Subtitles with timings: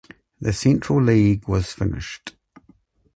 [0.39, 2.35] The Central League was finished.